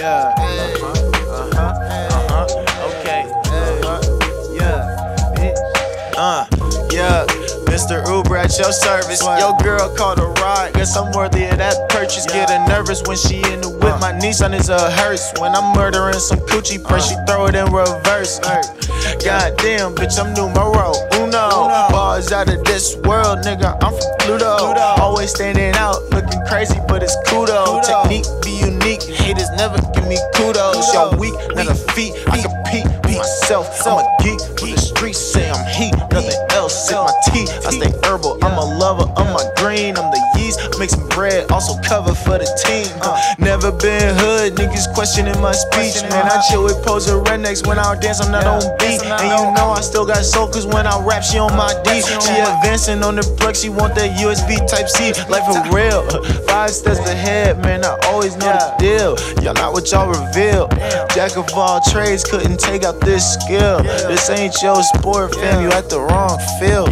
[0.00, 0.32] Yeah.
[0.34, 1.60] Uh-huh.
[1.60, 2.46] Uh-huh.
[2.88, 3.28] Okay.
[4.56, 4.96] Yeah.
[5.36, 5.58] Bitch.
[6.16, 6.46] Uh,
[6.90, 7.26] yeah.
[7.68, 8.00] Mr.
[8.08, 9.20] Uber at your service.
[9.20, 10.72] Your girl called a ride.
[10.72, 12.24] Guess I'm worthy of that purchase.
[12.24, 13.92] Getting nervous when she in the whip.
[13.92, 13.98] Uh.
[13.98, 15.34] My Nissan is a hearse.
[15.38, 16.88] When I'm murdering some coochie uh.
[16.88, 18.40] press she throw it in reverse.
[18.40, 18.62] Uh.
[19.22, 21.28] God damn, bitch, I'm numero uno.
[21.28, 21.88] uno.
[21.92, 23.76] Bars out of this world, nigga.
[23.84, 24.56] I'm from Pluto.
[24.96, 27.84] Always standing out, looking crazy, but it's kudo.
[27.84, 28.39] Technique
[29.60, 30.94] never give me kudos.
[30.94, 32.14] Y'all weak, not a feat.
[32.32, 33.66] I compete with myself.
[33.86, 34.40] I'm a geek.
[34.60, 36.88] When the streets say I'm heat, nothing else.
[36.88, 38.38] Sip my tea, I stay herbal.
[38.42, 39.98] I'm a lover, I'm my green.
[39.98, 42.86] I'm the yeast, make some bread, also cover for the team.
[43.02, 46.02] Uh, never been hood, niggas questioning my speech.
[46.10, 49.02] Man, I chill with poser rednecks when I dance, I'm not on beat.
[49.02, 52.02] And you know I still got soul, cause when I rap, she on my D.
[52.02, 55.12] She advancing on the plug, she want that USB Type C.
[55.30, 56.02] Life for real,
[56.48, 59.10] five steps ahead, man, I always know the deal.
[59.42, 60.68] Y'all not what y'all reveal.
[61.14, 63.82] Jack of all trades couldn't take out this skill.
[63.82, 66.90] This ain't your sport, fam, you at the wrong field.